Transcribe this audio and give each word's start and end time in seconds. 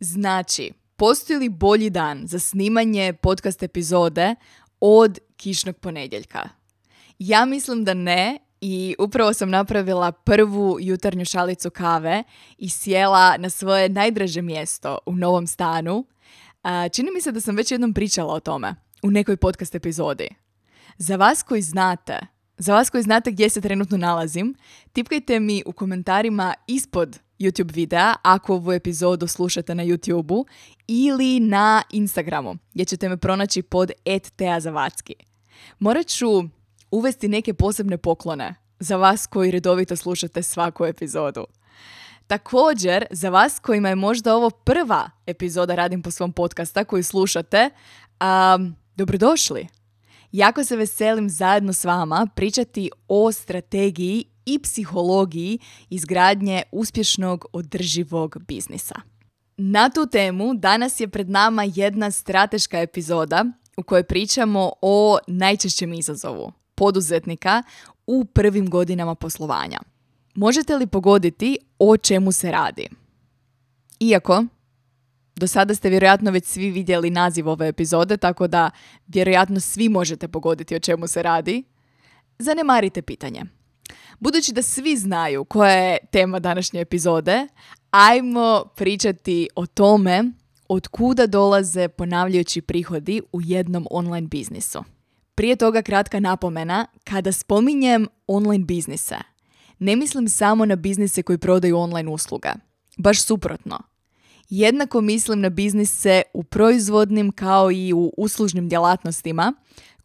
Znači, 0.00 0.72
postoji 0.96 1.38
li 1.38 1.48
bolji 1.48 1.90
dan 1.90 2.26
za 2.26 2.38
snimanje 2.38 3.12
podcast 3.12 3.62
epizode 3.62 4.34
od 4.80 5.18
kišnog 5.36 5.76
ponedjeljka? 5.76 6.48
Ja 7.18 7.44
mislim 7.44 7.84
da 7.84 7.94
ne 7.94 8.38
i 8.60 8.94
upravo 8.98 9.32
sam 9.32 9.50
napravila 9.50 10.12
prvu 10.12 10.78
jutarnju 10.80 11.24
šalicu 11.24 11.70
kave 11.70 12.24
i 12.58 12.68
sjela 12.68 13.36
na 13.36 13.50
svoje 13.50 13.88
najdraže 13.88 14.42
mjesto 14.42 14.98
u 15.06 15.16
novom 15.16 15.46
stanu. 15.46 16.06
Čini 16.92 17.10
mi 17.14 17.20
se 17.20 17.32
da 17.32 17.40
sam 17.40 17.56
već 17.56 17.72
jednom 17.72 17.94
pričala 17.94 18.34
o 18.34 18.40
tome 18.40 18.74
u 19.02 19.10
nekoj 19.10 19.36
podcast 19.36 19.74
epizodi. 19.74 20.28
Za 20.98 21.16
vas 21.16 21.42
koji 21.42 21.62
znate, 21.62 22.20
za 22.58 22.74
vas 22.74 22.90
koji 22.90 23.02
znate 23.02 23.30
gdje 23.30 23.50
se 23.50 23.60
trenutno 23.60 23.96
nalazim, 23.96 24.54
tipkajte 24.92 25.40
mi 25.40 25.62
u 25.66 25.72
komentarima 25.72 26.54
ispod 26.66 27.18
YouTube 27.38 27.74
videa 27.74 28.14
ako 28.22 28.54
ovu 28.54 28.72
epizodu 28.72 29.26
slušate 29.26 29.74
na 29.74 29.84
YouTubeu 29.84 30.44
ili 30.86 31.40
na 31.40 31.82
Instagramu 31.90 32.56
gdje 32.74 32.84
ćete 32.84 33.08
me 33.08 33.16
pronaći 33.16 33.62
pod 33.62 33.90
@teazavatski. 34.36 35.14
Morat 35.78 36.06
ću 36.06 36.26
uvesti 36.90 37.28
neke 37.28 37.54
posebne 37.54 37.98
poklone 37.98 38.54
za 38.78 38.96
vas 38.96 39.26
koji 39.26 39.50
redovito 39.50 39.96
slušate 39.96 40.42
svaku 40.42 40.84
epizodu. 40.84 41.46
Također, 42.26 43.06
za 43.10 43.30
vas 43.30 43.58
kojima 43.58 43.88
je 43.88 43.94
možda 43.94 44.36
ovo 44.36 44.50
prva 44.50 45.10
epizoda 45.26 45.74
Radim 45.74 46.02
po 46.02 46.10
svom 46.10 46.32
podcasta 46.32 46.84
koju 46.84 47.04
slušate, 47.04 47.70
um, 48.20 48.76
dobrodošli. 48.96 49.68
Jako 50.32 50.64
se 50.64 50.76
veselim 50.76 51.30
zajedno 51.30 51.72
s 51.72 51.84
vama 51.84 52.26
pričati 52.34 52.90
o 53.08 53.32
strategiji 53.32 54.24
i 54.46 54.58
psihologiji 54.58 55.58
izgradnje 55.90 56.62
uspješnog 56.72 57.46
održivog 57.52 58.36
biznisa. 58.48 58.94
Na 59.56 59.88
tu 59.88 60.06
temu 60.06 60.54
danas 60.54 61.00
je 61.00 61.08
pred 61.08 61.30
nama 61.30 61.64
jedna 61.74 62.10
strateška 62.10 62.78
epizoda 62.78 63.44
u 63.76 63.82
kojoj 63.82 64.04
pričamo 64.04 64.72
o 64.82 65.18
najčešćem 65.26 65.92
izazovu 65.92 66.52
poduzetnika 66.74 67.62
u 68.06 68.24
prvim 68.24 68.70
godinama 68.70 69.14
poslovanja. 69.14 69.78
Možete 70.34 70.76
li 70.76 70.86
pogoditi 70.86 71.58
o 71.78 71.96
čemu 71.96 72.32
se 72.32 72.50
radi? 72.50 72.88
Iako, 74.00 74.44
do 75.36 75.46
sada 75.46 75.74
ste 75.74 75.90
vjerojatno 75.90 76.30
već 76.30 76.46
svi 76.46 76.70
vidjeli 76.70 77.10
naziv 77.10 77.48
ove 77.48 77.68
epizode, 77.68 78.16
tako 78.16 78.46
da 78.46 78.70
vjerojatno 79.06 79.60
svi 79.60 79.88
možete 79.88 80.28
pogoditi 80.28 80.76
o 80.76 80.80
čemu 80.80 81.06
se 81.06 81.22
radi. 81.22 81.64
Zanemarite 82.38 83.02
pitanje. 83.02 83.44
Budući 84.20 84.52
da 84.52 84.62
svi 84.62 84.96
znaju 84.96 85.44
koja 85.44 85.72
je 85.72 85.98
tema 86.12 86.38
današnje 86.38 86.80
epizode, 86.80 87.46
ajmo 87.90 88.64
pričati 88.76 89.48
o 89.54 89.66
tome 89.66 90.24
od 90.68 90.88
kuda 90.88 91.26
dolaze 91.26 91.88
ponavljajući 91.88 92.60
prihodi 92.60 93.22
u 93.32 93.40
jednom 93.40 93.86
online 93.90 94.26
biznisu. 94.26 94.84
Prije 95.34 95.56
toga 95.56 95.82
kratka 95.82 96.20
napomena, 96.20 96.86
kada 97.04 97.32
spominjem 97.32 98.06
online 98.26 98.64
biznise, 98.64 99.16
ne 99.78 99.96
mislim 99.96 100.28
samo 100.28 100.66
na 100.66 100.76
biznise 100.76 101.22
koji 101.22 101.38
prodaju 101.38 101.78
online 101.78 102.10
usluga. 102.10 102.54
Baš 102.96 103.22
suprotno. 103.22 103.78
Jednako 104.48 105.00
mislim 105.00 105.40
na 105.40 105.48
biznise 105.48 106.22
u 106.34 106.44
proizvodnim 106.44 107.32
kao 107.32 107.72
i 107.72 107.92
u 107.92 108.12
uslužnim 108.16 108.68
djelatnostima 108.68 109.52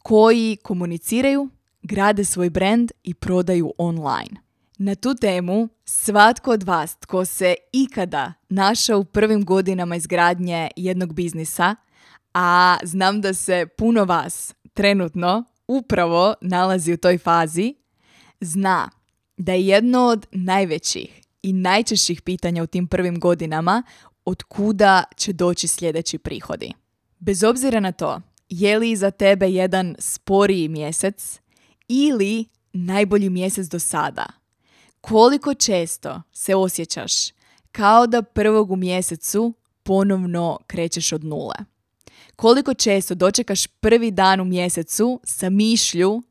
koji 0.02 0.58
komuniciraju, 0.62 1.48
grade 1.82 2.24
svoj 2.24 2.50
brand 2.50 2.92
i 3.02 3.14
prodaju 3.14 3.72
online. 3.78 4.40
Na 4.78 4.94
tu 4.94 5.14
temu 5.14 5.68
svatko 5.84 6.50
od 6.50 6.62
vas 6.62 6.96
tko 6.96 7.24
se 7.24 7.54
ikada 7.72 8.32
našao 8.48 8.98
u 8.98 9.04
prvim 9.04 9.44
godinama 9.44 9.96
izgradnje 9.96 10.70
jednog 10.76 11.14
biznisa, 11.14 11.76
a 12.34 12.76
znam 12.82 13.20
da 13.20 13.34
se 13.34 13.66
puno 13.78 14.04
vas 14.04 14.54
trenutno 14.74 15.44
upravo 15.68 16.34
nalazi 16.40 16.92
u 16.92 16.96
toj 16.96 17.18
fazi, 17.18 17.74
zna 18.40 18.90
da 19.36 19.52
je 19.52 19.66
jedno 19.66 20.04
od 20.04 20.26
najvećih 20.32 21.20
i 21.42 21.52
najčešćih 21.52 22.22
pitanja 22.22 22.62
u 22.62 22.66
tim 22.66 22.86
prvim 22.86 23.20
godinama 23.20 23.82
od 24.24 24.42
kuda 24.42 25.04
će 25.16 25.32
doći 25.32 25.68
sljedeći 25.68 26.18
prihodi. 26.18 26.72
Bez 27.18 27.44
obzira 27.44 27.80
na 27.80 27.92
to, 27.92 28.20
je 28.48 28.78
li 28.78 28.96
za 28.96 29.10
tebe 29.10 29.48
jedan 29.48 29.96
sporiji 29.98 30.68
mjesec 30.68 31.39
ili 31.92 32.44
najbolji 32.72 33.30
mjesec 33.30 33.66
do 33.66 33.78
sada, 33.78 34.26
koliko 35.00 35.54
često 35.54 36.22
se 36.32 36.54
osjećaš 36.54 37.12
kao 37.72 38.06
da 38.06 38.22
prvog 38.22 38.70
u 38.70 38.76
mjesecu 38.76 39.54
ponovno 39.82 40.58
krećeš 40.66 41.12
od 41.12 41.24
nule. 41.24 41.54
Koliko 42.36 42.74
često 42.74 43.14
dočekaš 43.14 43.66
prvi 43.66 44.10
dan 44.10 44.40
u 44.40 44.44
mjesecu 44.44 45.20
sa 45.24 45.50
mišlju 45.50 46.22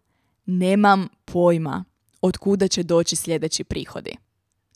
nemam 0.45 1.07
pojma 1.25 1.83
od 2.21 2.37
kuda 2.37 2.67
će 2.67 2.83
doći 2.83 3.15
sljedeći 3.15 3.63
prihodi. 3.63 4.15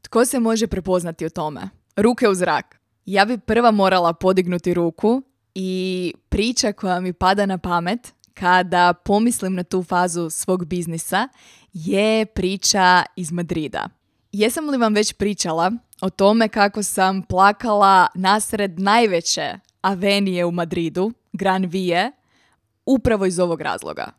Tko 0.01 0.25
se 0.25 0.39
može 0.39 0.67
prepoznati 0.67 1.25
u 1.25 1.29
tome? 1.29 1.69
Ruke 1.95 2.29
u 2.29 2.35
zrak. 2.35 2.79
Ja 3.05 3.25
bi 3.25 3.37
prva 3.37 3.71
morala 3.71 4.13
podignuti 4.13 4.73
ruku 4.73 5.21
i 5.55 6.13
priča 6.29 6.71
koja 6.73 6.99
mi 6.99 7.13
pada 7.13 7.45
na 7.45 7.57
pamet 7.57 8.13
kada 8.33 8.93
pomislim 8.93 9.55
na 9.55 9.63
tu 9.63 9.83
fazu 9.83 10.29
svog 10.29 10.65
biznisa 10.65 11.27
je 11.73 12.25
priča 12.25 13.03
iz 13.15 13.31
Madrida. 13.31 13.89
Jesam 14.31 14.69
li 14.69 14.77
vam 14.77 14.93
već 14.93 15.13
pričala 15.13 15.71
o 16.01 16.09
tome 16.09 16.47
kako 16.47 16.83
sam 16.83 17.21
plakala 17.21 18.07
nasred 18.15 18.79
najveće 18.79 19.59
avenije 19.81 20.45
u 20.45 20.51
Madridu, 20.51 21.11
Gran 21.33 21.65
Vie, 21.65 22.11
upravo 22.85 23.25
iz 23.25 23.39
ovog 23.39 23.61
razloga? 23.61 24.11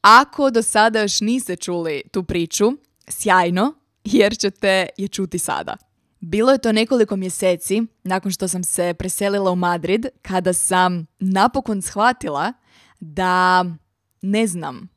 Ako 0.00 0.50
do 0.50 0.62
sada 0.62 1.00
još 1.00 1.20
niste 1.20 1.56
čuli 1.56 2.02
tu 2.12 2.22
priču, 2.22 2.72
sjajno, 3.08 3.72
jer 4.04 4.36
ćete 4.36 4.88
je 4.96 5.08
čuti 5.08 5.38
sada. 5.38 5.76
Bilo 6.20 6.52
je 6.52 6.58
to 6.58 6.72
nekoliko 6.72 7.16
mjeseci 7.16 7.82
nakon 8.04 8.32
što 8.32 8.48
sam 8.48 8.64
se 8.64 8.94
preselila 8.98 9.50
u 9.50 9.56
Madrid, 9.56 10.06
kada 10.22 10.52
sam 10.52 11.06
napokon 11.18 11.82
shvatila 11.82 12.52
da 13.00 13.64
ne 14.22 14.46
znam, 14.46 14.88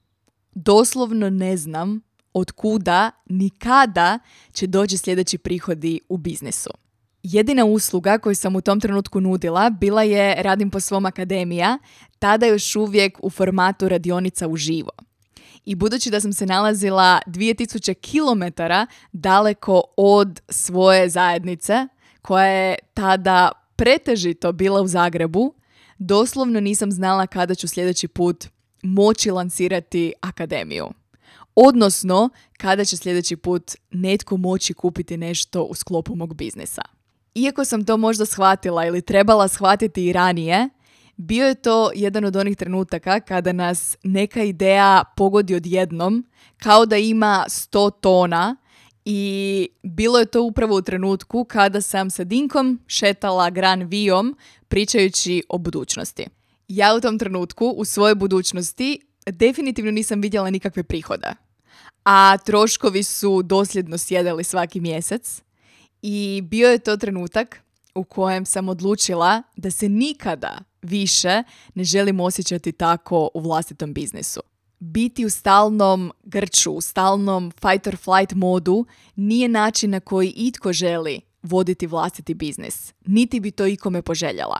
doslovno 0.52 1.30
ne 1.30 1.58
znam 1.58 2.02
od 2.34 2.52
kuda 2.52 3.12
ni 3.26 3.50
kada 3.50 4.20
će 4.54 4.68
doći 4.68 4.98
sljedeći 4.98 5.38
prihodi 5.38 6.00
u 6.10 6.18
biznisu. 6.18 6.70
Jedina 7.24 7.66
usluga 7.66 8.18
koju 8.18 8.36
sam 8.36 8.56
u 8.56 8.62
tom 8.62 8.80
trenutku 8.80 9.22
nudila 9.22 9.70
bila 9.70 10.04
je 10.04 10.44
Radim 10.44 10.70
po 10.70 10.80
svom 10.80 11.06
akademija, 11.06 11.78
tada 12.20 12.46
još 12.46 12.76
uvijek 12.76 13.18
u 13.22 13.30
formatu 13.30 13.90
radionica 13.90 14.48
uživo. 14.48 14.92
I 15.66 15.76
budući 15.76 16.12
da 16.12 16.22
sam 16.22 16.34
se 16.34 16.46
nalazila 16.46 17.22
2000 17.28 17.94
km 17.94 18.62
daleko 19.12 19.84
od 19.98 20.42
svoje 20.50 21.10
zajednice, 21.10 21.88
koja 22.22 22.46
je 22.46 22.76
tada 22.94 23.52
pretežito 23.76 24.52
bila 24.52 24.82
u 24.82 24.88
Zagrebu, 24.88 25.54
doslovno 26.00 26.60
nisam 26.60 26.92
znala 26.92 27.28
kada 27.28 27.56
ću 27.56 27.68
sljedeći 27.68 28.08
put 28.08 28.48
moći 28.84 29.32
lansirati 29.32 30.14
akademiju. 30.22 30.88
Odnosno, 31.56 32.30
kada 32.58 32.86
će 32.86 32.98
sljedeći 32.98 33.36
put 33.36 33.72
netko 33.92 34.38
moći 34.38 34.74
kupiti 34.74 35.18
nešto 35.18 35.64
u 35.64 35.76
sklopu 35.76 36.16
mog 36.16 36.34
biznisa. 36.36 36.82
Iako 37.36 37.66
sam 37.66 37.86
to 37.86 37.98
možda 37.98 38.26
shvatila 38.26 38.86
ili 38.86 39.02
trebala 39.02 39.48
shvatiti 39.48 40.06
i 40.06 40.14
ranije, 40.14 40.70
bio 41.18 41.48
je 41.48 41.56
to 41.56 41.92
jedan 41.96 42.26
od 42.26 42.36
onih 42.36 42.58
trenutaka 42.58 43.20
kada 43.20 43.52
nas 43.52 43.98
neka 44.04 44.44
ideja 44.44 45.04
pogodi 45.16 45.56
odjednom, 45.56 46.26
kao 46.58 46.86
da 46.86 46.98
ima 46.98 47.46
100 47.48 47.92
tona 48.02 48.56
i 49.06 49.70
bilo 49.84 50.20
je 50.20 50.26
to 50.26 50.44
upravo 50.44 50.76
u 50.76 50.82
trenutku 50.82 51.44
kada 51.44 51.82
sam 51.82 52.10
sa 52.10 52.24
Dinkom 52.24 52.80
šetala 52.88 53.50
Gran 53.50 53.84
Vijom 53.84 54.38
pričajući 54.70 55.44
o 55.50 55.58
budućnosti. 55.58 56.26
Ja 56.68 56.96
u 56.96 57.02
tom 57.02 57.20
trenutku 57.20 57.74
u 57.78 57.86
svojoj 57.86 58.16
budućnosti 58.16 59.00
definitivno 59.26 59.92
nisam 59.92 60.22
vidjela 60.22 60.50
nikakve 60.50 60.84
prihode. 60.84 61.34
A 62.06 62.38
troškovi 62.38 63.04
su 63.04 63.42
dosljedno 63.44 63.98
sjedali 63.98 64.44
svaki 64.44 64.80
mjesec. 64.80 65.42
I 66.02 66.42
bio 66.46 66.70
je 66.70 66.78
to 66.78 66.98
trenutak 66.98 67.62
u 67.96 68.04
kojem 68.04 68.46
sam 68.46 68.70
odlučila 68.70 69.44
da 69.56 69.72
se 69.72 69.90
nikada 69.90 70.58
više 70.82 71.44
ne 71.76 71.84
želim 71.84 72.20
osjećati 72.20 72.72
tako 72.72 73.30
u 73.34 73.40
vlastitom 73.40 73.94
biznisu. 73.94 74.42
Biti 74.80 75.26
u 75.26 75.30
stalnom 75.30 76.12
grču, 76.24 76.72
u 76.72 76.82
stalnom 76.82 77.52
fight 77.52 77.88
or 77.88 77.98
flight 77.98 78.34
modu 78.36 78.86
nije 79.16 79.48
način 79.48 79.90
na 79.90 80.00
koji 80.00 80.34
itko 80.36 80.74
želi 80.74 81.22
voditi 81.44 81.88
vlastiti 81.88 82.34
biznis. 82.34 82.94
Niti 83.06 83.40
bi 83.40 83.52
to 83.52 83.68
ikome 83.68 84.02
poželjela. 84.02 84.60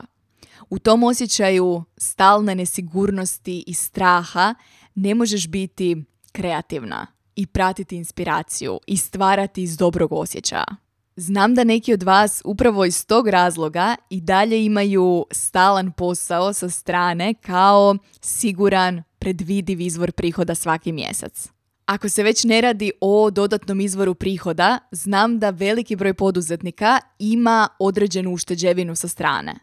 U 0.70 0.78
tom 0.78 1.02
osjećaju 1.02 1.84
stalne 1.96 2.54
nesigurnosti 2.54 3.64
i 3.66 3.74
straha 3.74 4.54
ne 4.94 5.14
možeš 5.14 5.48
biti 5.48 6.04
kreativna 6.32 7.06
i 7.36 7.46
pratiti 7.46 7.96
inspiraciju 7.96 8.80
i 8.86 8.96
stvarati 8.96 9.62
iz 9.62 9.76
dobrog 9.76 10.12
osjećaja. 10.12 10.76
Znam 11.16 11.54
da 11.54 11.64
neki 11.64 11.92
od 11.92 12.02
vas 12.02 12.42
upravo 12.44 12.84
iz 12.84 13.06
tog 13.06 13.28
razloga 13.28 13.96
i 14.10 14.20
dalje 14.20 14.64
imaju 14.64 15.26
stalan 15.30 15.92
posao 15.92 16.52
sa 16.52 16.70
strane 16.70 17.34
kao 17.34 17.96
siguran, 18.20 19.02
predvidiv 19.18 19.80
izvor 19.80 20.12
prihoda 20.12 20.54
svaki 20.54 20.92
mjesec. 20.92 21.50
Ako 21.90 22.08
se 22.08 22.22
već 22.22 22.44
ne 22.44 22.60
radi 22.60 22.92
o 23.00 23.30
dodatnom 23.30 23.80
izvoru 23.80 24.14
prihoda, 24.14 24.78
znam 24.90 25.38
da 25.38 25.50
veliki 25.50 25.96
broj 25.96 26.14
poduzetnika 26.14 27.00
ima 27.18 27.68
određenu 27.78 28.32
ušteđevinu 28.32 28.96
sa 28.96 29.08
strane. 29.08 29.54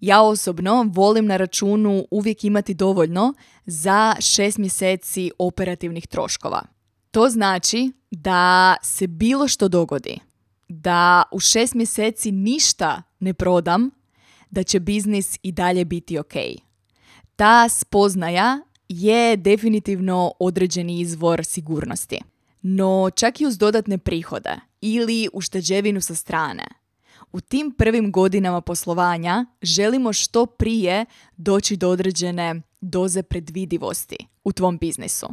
Ja 0.00 0.22
osobno 0.22 0.90
volim 0.94 1.26
na 1.26 1.36
računu 1.36 2.06
uvijek 2.10 2.44
imati 2.44 2.74
dovoljno 2.74 3.34
za 3.64 4.16
šest 4.20 4.58
mjeseci 4.58 5.30
operativnih 5.38 6.06
troškova. 6.06 6.62
To 7.10 7.28
znači 7.28 7.92
da 8.10 8.76
se 8.82 9.06
bilo 9.06 9.48
što 9.48 9.68
dogodi, 9.68 10.18
da 10.68 11.22
u 11.32 11.40
šest 11.40 11.74
mjeseci 11.74 12.32
ništa 12.32 13.02
ne 13.20 13.34
prodam, 13.34 13.90
da 14.50 14.62
će 14.62 14.80
biznis 14.80 15.38
i 15.42 15.52
dalje 15.52 15.84
biti 15.84 16.18
ok. 16.18 16.34
Ta 17.36 17.68
spoznaja 17.68 18.60
je 18.88 19.36
definitivno 19.36 20.32
određeni 20.38 21.00
izvor 21.00 21.44
sigurnosti. 21.44 22.20
No 22.62 23.10
čak 23.14 23.40
i 23.40 23.46
uz 23.46 23.58
dodatne 23.58 23.98
prihode 23.98 24.56
ili 24.80 25.28
ušteđevinu 25.32 26.00
sa 26.00 26.14
strane, 26.14 26.64
u 27.32 27.40
tim 27.40 27.74
prvim 27.78 28.12
godinama 28.12 28.60
poslovanja 28.60 29.46
želimo 29.62 30.12
što 30.12 30.46
prije 30.46 31.04
doći 31.36 31.76
do 31.76 31.90
određene 31.90 32.62
doze 32.80 33.22
predvidivosti 33.22 34.16
u 34.44 34.52
tvom 34.52 34.78
biznisu. 34.78 35.26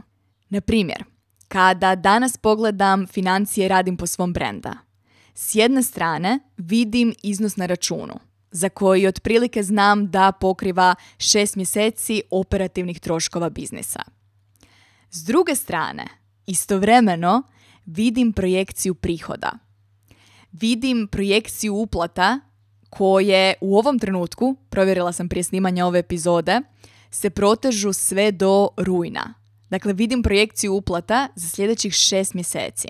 Na 0.50 0.62
primjer, 0.62 1.04
kada 1.48 1.96
danas 1.96 2.38
pogledam 2.38 3.08
financije 3.08 3.68
radim 3.68 3.98
po 3.98 4.08
svom 4.08 4.34
brenda, 4.34 4.74
s 5.34 5.56
jedne 5.56 5.84
strane 5.84 6.40
vidim 6.58 7.14
iznos 7.24 7.56
na 7.56 7.66
računu, 7.66 8.14
za 8.54 8.70
koji 8.70 9.08
otprilike 9.08 9.64
znam 9.64 10.12
da 10.12 10.32
pokriva 10.32 10.96
šest 11.18 11.56
mjeseci 11.56 12.22
operativnih 12.32 13.00
troškova 13.00 13.50
biznisa. 13.50 14.00
S 15.12 15.24
druge 15.24 15.56
strane, 15.56 16.08
istovremeno 16.46 17.44
vidim 17.86 18.34
projekciju 18.34 18.96
prihoda. 18.96 19.52
Vidim 20.52 21.08
projekciju 21.12 21.76
uplata 21.76 22.40
koje 22.90 23.54
u 23.62 23.78
ovom 23.78 24.00
trenutku, 24.00 24.56
provjerila 24.70 25.14
sam 25.14 25.30
prije 25.30 25.44
snimanja 25.44 25.86
ove 25.86 26.00
epizode, 26.00 26.62
se 27.12 27.30
protežu 27.30 27.94
sve 27.94 28.32
do 28.32 28.70
rujna. 28.78 29.34
Dakle, 29.70 29.94
vidim 29.94 30.24
projekciju 30.24 30.74
uplata 30.74 31.28
za 31.36 31.50
sljedećih 31.50 31.94
šest 31.94 32.34
mjeseci. 32.34 32.88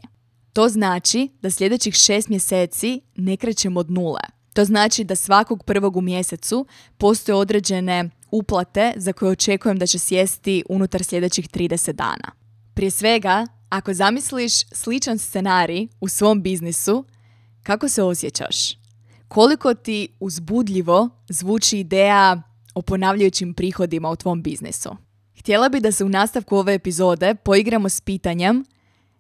To 0.54 0.70
znači 0.70 1.30
da 1.42 1.50
sljedećih 1.50 1.94
šest 1.94 2.30
mjeseci 2.30 3.02
ne 3.16 3.38
krećemo 3.38 3.80
od 3.80 3.92
nule. 3.92 4.22
To 4.54 4.66
znači 4.66 5.04
da 5.04 5.16
svakog 5.16 5.64
prvog 5.64 5.98
u 5.98 6.02
mjesecu 6.02 6.66
postoje 6.98 7.36
određene 7.36 8.10
uplate 8.32 8.94
za 8.96 9.14
koje 9.14 9.32
očekujem 9.32 9.78
da 9.80 9.88
će 9.88 10.00
sjesti 10.00 10.64
unutar 10.70 11.04
sljedećih 11.04 11.50
30 11.50 11.92
dana. 11.92 12.32
Prije 12.74 12.92
svega, 12.92 13.48
ako 13.70 13.94
zamisliš 13.94 14.66
sličan 14.72 15.18
scenarij 15.18 15.88
u 16.02 16.08
svom 16.10 16.42
biznisu, 16.42 17.06
kako 17.64 17.90
se 17.90 18.04
osjećaš? 18.04 18.78
Koliko 19.28 19.74
ti 19.74 20.08
uzbudljivo 20.20 21.10
zvuči 21.30 21.80
ideja 21.80 22.42
o 22.76 22.82
ponavljajućim 22.82 23.54
prihodima 23.54 24.10
u 24.10 24.16
tvom 24.16 24.44
biznisu? 24.44 24.90
Htjela 25.40 25.70
bi 25.70 25.80
da 25.80 25.92
se 25.92 26.04
u 26.04 26.10
nastavku 26.10 26.58
ove 26.58 26.74
epizode 26.74 27.36
poigramo 27.36 27.90
s 27.90 28.02
pitanjem 28.02 28.66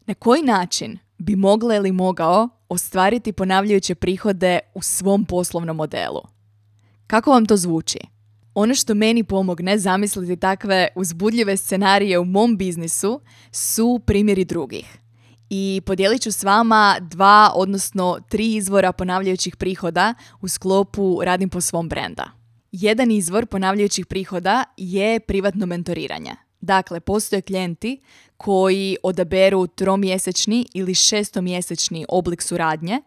na 0.05 0.13
koji 0.13 0.41
način 0.41 0.97
bi 1.23 1.35
mogla 1.35 1.75
ili 1.75 1.91
mogao 1.91 2.49
ostvariti 2.69 3.31
ponavljajuće 3.31 3.95
prihode 3.95 4.59
u 4.75 4.81
svom 4.81 5.25
poslovnom 5.25 5.77
modelu. 5.77 6.21
Kako 7.07 7.31
vam 7.31 7.45
to 7.45 7.57
zvuči? 7.57 7.99
Ono 8.55 8.75
što 8.75 8.93
meni 8.93 9.23
pomogne 9.23 9.77
zamisliti 9.77 10.37
takve 10.37 10.87
uzbudljive 10.95 11.57
scenarije 11.57 12.19
u 12.19 12.25
mom 12.25 12.57
biznisu 12.57 13.21
su 13.51 14.01
primjeri 14.05 14.45
drugih. 14.45 14.97
I 15.49 15.81
podijelit 15.85 16.21
ću 16.21 16.31
s 16.31 16.43
vama 16.43 16.97
dva, 17.01 17.51
odnosno 17.55 18.19
tri 18.29 18.55
izvora 18.55 18.91
ponavljajućih 18.91 19.55
prihoda 19.55 20.13
u 20.41 20.47
sklopu 20.47 21.19
Radim 21.23 21.49
po 21.49 21.61
svom 21.61 21.89
brenda. 21.89 22.23
Jedan 22.71 23.11
izvor 23.11 23.45
ponavljajućih 23.45 24.05
prihoda 24.05 24.63
je 24.77 25.19
privatno 25.19 25.65
mentoriranje. 25.65 26.42
Dakle, 26.63 26.99
postoje 26.99 27.41
klijenti 27.41 28.01
koji 28.37 28.97
odaberu 29.03 29.67
tromjesečni 29.67 30.65
ili 30.73 30.95
šestomjesečni 30.95 32.05
oblik 32.09 32.41
suradnje 32.41 33.01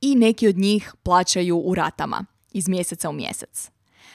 i 0.00 0.14
neki 0.14 0.48
od 0.48 0.58
njih 0.58 0.94
plaćaju 1.02 1.58
u 1.58 1.74
ratama 1.74 2.24
iz 2.52 2.68
mjeseca 2.68 3.10
u 3.10 3.12
mjesec. 3.12 3.70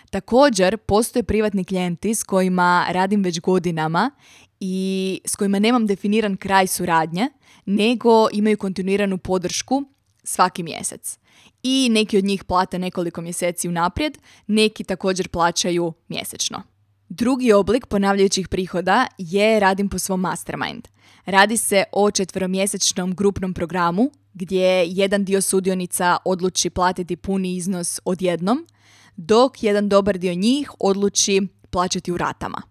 Također, 0.10 0.78
postoje 0.78 1.24
privatni 1.24 1.66
klijenti 1.66 2.16
s 2.16 2.24
kojima 2.24 2.88
radim 2.90 3.24
već 3.24 3.40
godinama 3.40 4.12
i 4.60 5.22
s 5.26 5.36
kojima 5.36 5.60
nemam 5.60 5.86
definiran 5.86 6.38
kraj 6.38 6.68
suradnje, 6.68 7.30
nego 7.66 8.28
imaju 8.32 8.58
kontinuiranu 8.58 9.18
podršku 9.18 9.84
svaki 10.24 10.64
mjesec. 10.64 11.20
I 11.64 11.90
neki 11.92 12.18
od 12.18 12.24
njih 12.24 12.44
plate 12.44 12.80
nekoliko 12.80 13.22
mjeseci 13.22 13.68
unaprijed, 13.68 14.18
neki 14.48 14.84
također 14.84 15.28
plaćaju 15.28 15.94
mjesečno. 16.08 16.77
Drugi 17.10 17.54
oblik 17.54 17.86
ponavljajućih 17.86 18.48
prihoda 18.48 19.08
je 19.18 19.60
radim 19.60 19.90
po 19.90 20.00
svom 20.00 20.22
mastermind. 20.22 20.88
Radi 21.26 21.58
se 21.58 21.84
o 21.92 22.12
četveromjesečnom 22.12 23.16
grupnom 23.16 23.54
programu 23.54 24.12
gdje 24.34 24.86
jedan 24.88 25.26
dio 25.26 25.42
sudionica 25.42 26.18
odluči 26.26 26.70
platiti 26.70 27.16
puni 27.16 27.56
iznos 27.56 28.00
odjednom, 28.06 28.68
dok 29.16 29.64
jedan 29.64 29.90
dobar 29.90 30.18
dio 30.18 30.34
njih 30.34 30.72
odluči 30.80 31.42
plaćati 31.70 32.12
u 32.12 32.18
ratama. 32.18 32.62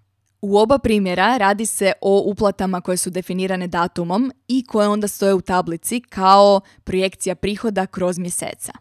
U 0.40 0.58
oba 0.58 0.78
primjera 0.78 1.36
radi 1.36 1.66
se 1.66 1.92
o 2.00 2.22
uplatama 2.26 2.80
koje 2.80 2.96
su 2.96 3.10
definirane 3.10 3.66
datumom 3.66 4.32
i 4.48 4.66
koje 4.66 4.88
onda 4.88 5.08
stoje 5.08 5.34
u 5.34 5.40
tablici 5.40 6.00
kao 6.00 6.60
projekcija 6.84 7.34
prihoda 7.34 7.86
kroz 7.86 8.18
mjeseca. 8.18 8.72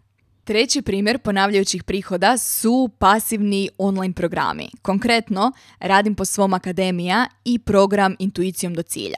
Treći 0.45 0.81
primjer 0.81 1.19
ponavljajućih 1.19 1.83
prihoda 1.83 2.37
su 2.37 2.89
pasivni 2.99 3.69
online 3.77 4.13
programi. 4.13 4.69
Konkretno, 4.81 5.51
radim 5.79 6.15
po 6.15 6.25
svom 6.25 6.53
akademija 6.53 7.27
i 7.45 7.59
program 7.59 8.15
Intuicijom 8.19 8.73
do 8.73 8.81
cilja. 8.81 9.17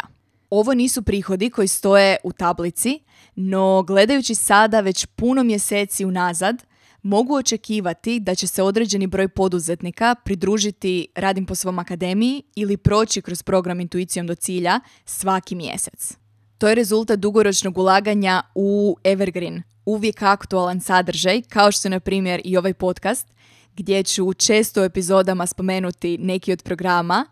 Ovo 0.49 0.73
nisu 0.73 1.01
prihodi 1.01 1.49
koji 1.49 1.67
stoje 1.67 2.17
u 2.23 2.31
tablici, 2.31 2.99
no 3.35 3.83
gledajući 3.83 4.35
sada 4.35 4.79
već 4.79 5.05
puno 5.05 5.43
mjeseci 5.43 6.05
unazad, 6.05 6.63
mogu 7.01 7.35
očekivati 7.35 8.19
da 8.19 8.35
će 8.35 8.47
se 8.47 8.63
određeni 8.63 9.07
broj 9.07 9.27
poduzetnika 9.27 10.15
pridružiti 10.25 11.07
Radim 11.15 11.45
po 11.45 11.55
svom 11.55 11.79
akademiji 11.79 12.43
ili 12.55 12.77
proći 12.77 13.21
kroz 13.21 13.43
program 13.43 13.79
Intuicijom 13.79 14.27
do 14.27 14.35
cilja 14.35 14.79
svaki 15.05 15.55
mjesec. 15.55 16.17
To 16.57 16.69
je 16.69 16.75
rezultat 16.75 17.19
dugoročnog 17.19 17.77
ulaganja 17.77 18.41
u 18.55 18.97
Evergreen, 19.03 19.63
uvijek 19.87 20.21
aktualan 20.21 20.81
sadržaj, 20.81 21.41
kao 21.41 21.71
što 21.71 21.87
je 21.87 21.89
na 21.89 21.99
primjer 21.99 22.41
i 22.43 22.57
ovaj 22.57 22.73
podcast, 22.73 23.27
gdje 23.75 24.03
ću 24.03 24.33
često 24.33 24.81
u 24.81 24.83
epizodama 24.83 25.45
spomenuti 25.47 26.17
neki 26.17 26.53
od 26.53 26.63
programa, 26.63 27.25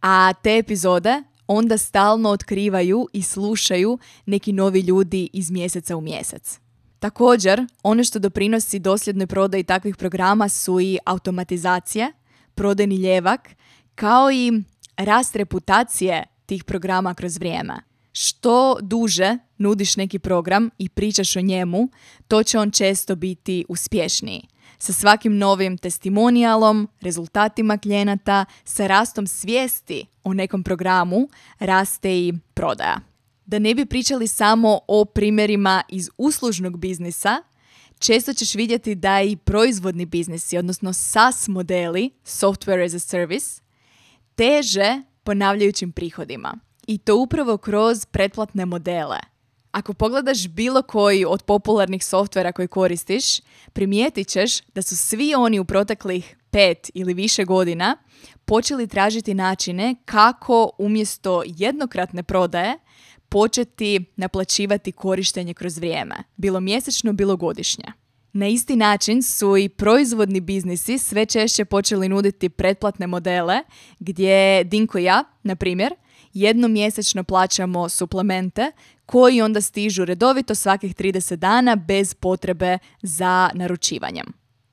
a 0.00 0.32
te 0.42 0.58
epizode 0.58 1.22
onda 1.46 1.78
stalno 1.78 2.28
otkrivaju 2.28 3.08
i 3.12 3.22
slušaju 3.22 3.98
neki 4.26 4.52
novi 4.52 4.80
ljudi 4.80 5.30
iz 5.32 5.50
mjeseca 5.50 5.96
u 5.96 6.00
mjesec. 6.00 6.60
Također, 6.98 7.66
ono 7.82 8.04
što 8.04 8.18
doprinosi 8.18 8.78
dosljednoj 8.78 9.26
prodaji 9.26 9.64
takvih 9.64 9.96
programa 9.96 10.48
su 10.48 10.80
i 10.80 10.98
automatizacije, 11.04 12.12
prodajni 12.54 12.96
ljevak, 12.96 13.48
kao 13.94 14.32
i 14.32 14.62
rast 14.96 15.36
reputacije 15.36 16.24
tih 16.46 16.64
programa 16.64 17.14
kroz 17.14 17.38
vrijeme. 17.38 17.91
Što 18.12 18.78
duže 18.82 19.38
nudiš 19.58 19.96
neki 19.96 20.18
program 20.18 20.70
i 20.78 20.88
pričaš 20.88 21.36
o 21.36 21.40
njemu, 21.40 21.88
to 22.28 22.42
će 22.42 22.58
on 22.58 22.70
često 22.70 23.16
biti 23.16 23.64
uspješniji. 23.68 24.48
Sa 24.78 24.92
svakim 24.92 25.38
novim 25.38 25.78
testimonijalom, 25.78 26.88
rezultatima 27.00 27.78
klijenata, 27.78 28.44
sa 28.64 28.86
rastom 28.86 29.26
svijesti 29.26 30.06
o 30.24 30.34
nekom 30.34 30.62
programu, 30.62 31.28
raste 31.58 32.18
i 32.18 32.32
prodaja. 32.54 33.00
Da 33.46 33.58
ne 33.58 33.74
bi 33.74 33.86
pričali 33.86 34.28
samo 34.28 34.80
o 34.88 35.04
primjerima 35.04 35.82
iz 35.88 36.10
uslužnog 36.18 36.78
biznisa, 36.78 37.42
često 37.98 38.34
ćeš 38.34 38.54
vidjeti 38.54 38.94
da 38.94 39.22
i 39.22 39.36
proizvodni 39.36 40.06
biznisi, 40.06 40.58
odnosno 40.58 40.92
SaaS 40.92 41.48
modeli, 41.48 42.10
software 42.24 42.84
as 42.84 42.94
a 42.94 42.98
service, 42.98 43.62
teže 44.34 45.02
ponavljajućim 45.24 45.92
prihodima. 45.92 46.58
I 46.86 46.98
to 46.98 47.16
upravo 47.16 47.56
kroz 47.56 48.04
pretplatne 48.04 48.66
modele. 48.66 49.18
Ako 49.70 49.94
pogledaš 49.94 50.48
bilo 50.48 50.82
koji 50.82 51.24
od 51.24 51.42
popularnih 51.42 52.04
softvera 52.04 52.52
koji 52.52 52.68
koristiš, 52.68 53.24
primijetit 53.72 54.28
ćeš 54.28 54.60
da 54.74 54.82
su 54.82 54.96
svi 54.96 55.34
oni 55.34 55.58
u 55.58 55.64
proteklih 55.64 56.36
pet 56.50 56.90
ili 56.94 57.14
više 57.14 57.44
godina 57.44 57.96
počeli 58.44 58.86
tražiti 58.86 59.34
načine 59.34 59.94
kako 60.04 60.70
umjesto 60.78 61.42
jednokratne 61.46 62.22
prodaje 62.22 62.78
početi 63.28 64.04
naplaćivati 64.16 64.92
korištenje 64.92 65.54
kroz 65.54 65.78
vrijeme, 65.78 66.14
bilo 66.36 66.60
mjesečno, 66.60 67.12
bilo 67.12 67.36
godišnje. 67.36 67.84
Na 68.32 68.48
isti 68.48 68.76
način 68.76 69.22
su 69.22 69.56
i 69.56 69.68
proizvodni 69.68 70.40
biznisi 70.40 70.98
sve 70.98 71.26
češće 71.26 71.64
počeli 71.64 72.08
nuditi 72.08 72.48
pretplatne 72.48 73.06
modele 73.06 73.60
gdje 73.98 74.64
Dinko 74.64 74.98
i 74.98 75.04
ja, 75.04 75.24
na 75.42 75.56
primjer, 75.56 75.94
jednom 76.32 76.72
mjesečno 76.72 77.24
plaćamo 77.24 77.88
suplemente 77.88 78.72
koji 79.06 79.42
onda 79.42 79.60
stižu 79.60 80.04
redovito 80.04 80.54
svakih 80.54 80.94
30 80.94 81.36
dana 81.36 81.76
bez 81.76 82.14
potrebe 82.14 82.78
za 83.02 83.50
naručivanjem. 83.54 84.26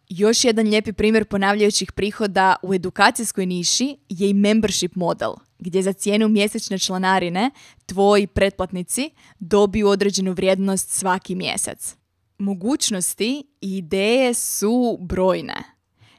Još 0.09 0.43
jedan 0.43 0.67
lijepi 0.67 0.93
primjer 0.93 1.25
ponavljajućih 1.25 1.91
prihoda 1.91 2.55
u 2.63 2.73
edukacijskoj 2.73 3.45
niši 3.45 3.97
je 4.09 4.29
i 4.29 4.33
membership 4.33 4.95
model, 4.95 5.33
gdje 5.59 5.81
za 5.81 5.93
cijenu 5.93 6.27
mjesečne 6.27 6.79
članarine 6.79 7.51
tvoji 7.85 8.27
pretplatnici 8.27 9.09
dobiju 9.39 9.87
određenu 9.87 10.31
vrijednost 10.31 10.89
svaki 10.89 11.35
mjesec. 11.35 11.95
Mogućnosti 12.37 13.43
i 13.61 13.77
ideje 13.77 14.33
su 14.33 14.97
brojne, 15.01 15.63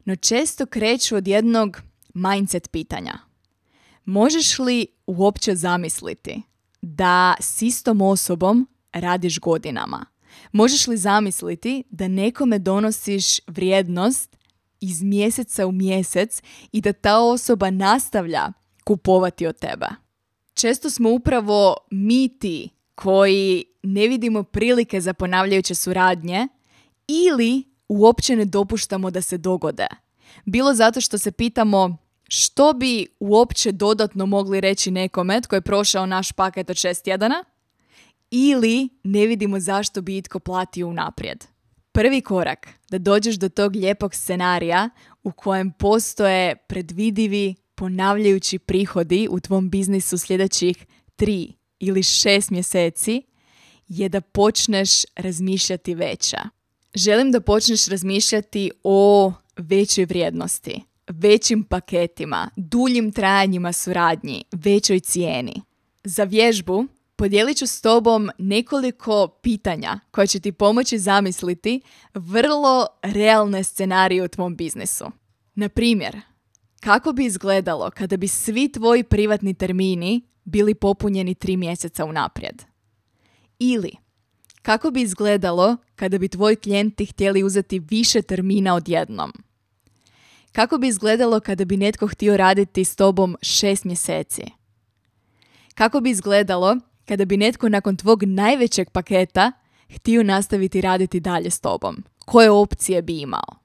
no 0.04 0.16
često 0.16 0.66
kreću 0.66 1.16
od 1.16 1.28
jednog 1.28 1.82
mindset 2.14 2.70
pitanja. 2.70 3.29
Možeš 4.04 4.58
li 4.58 4.86
uopće 5.06 5.54
zamisliti 5.54 6.42
da 6.82 7.34
s 7.40 7.62
istom 7.62 8.00
osobom 8.02 8.68
radiš 8.92 9.40
godinama? 9.40 10.06
Možeš 10.52 10.86
li 10.86 10.96
zamisliti 10.96 11.84
da 11.90 12.08
nekome 12.08 12.58
donosiš 12.58 13.40
vrijednost 13.46 14.36
iz 14.80 15.02
mjeseca 15.02 15.66
u 15.66 15.72
mjesec 15.72 16.42
i 16.72 16.80
da 16.80 16.92
ta 16.92 17.18
osoba 17.18 17.70
nastavlja 17.70 18.52
kupovati 18.84 19.46
od 19.46 19.58
tebe? 19.58 19.86
Često 20.54 20.90
smo 20.90 21.10
upravo 21.10 21.76
mi 21.90 22.38
ti 22.38 22.68
koji 22.94 23.64
ne 23.82 24.08
vidimo 24.08 24.42
prilike 24.42 25.00
za 25.00 25.14
ponavljajuće 25.14 25.74
suradnje 25.74 26.48
ili 27.08 27.64
uopće 27.88 28.36
ne 28.36 28.44
dopuštamo 28.44 29.10
da 29.10 29.20
se 29.22 29.38
dogode. 29.38 29.86
Bilo 30.44 30.74
zato 30.74 31.00
što 31.00 31.18
se 31.18 31.32
pitamo 31.32 31.96
što 32.32 32.72
bi 32.72 33.06
uopće 33.20 33.72
dodatno 33.72 34.26
mogli 34.26 34.60
reći 34.60 34.90
nekome 34.90 35.40
tko 35.40 35.54
je 35.54 35.60
prošao 35.60 36.06
naš 36.06 36.32
paket 36.32 36.70
od 36.70 36.76
šest 36.76 37.04
tjedana 37.04 37.44
ili 38.30 38.88
ne 39.04 39.26
vidimo 39.26 39.60
zašto 39.60 40.02
bi 40.02 40.16
itko 40.16 40.38
platio 40.38 40.88
unaprijed. 40.88 41.44
Prvi 41.92 42.20
korak 42.20 42.68
da 42.90 42.98
dođeš 42.98 43.34
do 43.34 43.48
tog 43.48 43.76
lijepog 43.76 44.14
scenarija 44.14 44.90
u 45.22 45.32
kojem 45.32 45.72
postoje 45.72 46.56
predvidivi 46.56 47.54
ponavljajući 47.74 48.58
prihodi 48.58 49.28
u 49.30 49.40
tvom 49.40 49.70
biznisu 49.70 50.18
sljedećih 50.18 50.86
tri 51.16 51.52
ili 51.78 52.02
šest 52.02 52.50
mjeseci 52.50 53.22
je 53.88 54.08
da 54.08 54.20
počneš 54.20 54.90
razmišljati 55.16 55.94
veća. 55.94 56.40
Želim 56.94 57.32
da 57.32 57.40
počneš 57.40 57.86
razmišljati 57.86 58.70
o 58.84 59.32
većoj 59.56 60.04
vrijednosti, 60.04 60.89
većim 61.10 61.64
paketima, 61.64 62.50
duljim 62.56 63.12
trajanjima 63.12 63.72
suradnji, 63.72 64.44
većoj 64.52 65.00
cijeni. 65.00 65.62
Za 66.04 66.24
vježbu 66.24 66.86
podijelit 67.16 67.56
ću 67.56 67.66
s 67.66 67.80
tobom 67.80 68.30
nekoliko 68.38 69.28
pitanja 69.42 70.00
koje 70.10 70.26
će 70.26 70.40
ti 70.40 70.52
pomoći 70.52 70.98
zamisliti 70.98 71.80
vrlo 72.14 72.86
realne 73.02 73.64
scenarije 73.64 74.22
u 74.24 74.28
tvom 74.28 74.56
biznisu. 74.56 75.04
Na 75.54 75.68
primjer, 75.68 76.20
kako 76.80 77.12
bi 77.12 77.24
izgledalo 77.24 77.90
kada 77.90 78.16
bi 78.16 78.28
svi 78.28 78.72
tvoji 78.72 79.02
privatni 79.02 79.54
termini 79.54 80.20
bili 80.44 80.74
popunjeni 80.74 81.34
tri 81.34 81.56
mjeseca 81.56 82.04
unaprijed? 82.04 82.62
Ili, 83.58 83.92
kako 84.62 84.90
bi 84.90 85.02
izgledalo 85.02 85.76
kada 85.96 86.18
bi 86.18 86.28
tvoji 86.28 86.56
klijenti 86.56 87.06
htjeli 87.06 87.42
uzeti 87.42 87.78
više 87.78 88.22
termina 88.22 88.74
odjednom? 88.74 89.32
Kako 90.52 90.78
bi 90.78 90.88
izgledalo 90.88 91.40
kada 91.40 91.64
bi 91.64 91.76
netko 91.76 92.06
htio 92.06 92.36
raditi 92.36 92.84
s 92.84 92.96
tobom 92.96 93.36
šest 93.42 93.84
mjeseci? 93.84 94.42
Kako 95.74 96.00
bi 96.00 96.10
izgledalo 96.10 96.76
kada 97.04 97.24
bi 97.24 97.36
netko 97.36 97.68
nakon 97.68 97.96
tvog 97.96 98.22
najvećeg 98.22 98.90
paketa 98.90 99.52
htio 99.94 100.22
nastaviti 100.22 100.80
raditi 100.80 101.20
dalje 101.20 101.50
s 101.50 101.60
tobom? 101.60 102.04
Koje 102.18 102.50
opcije 102.50 103.02
bi 103.02 103.20
imao? 103.20 103.60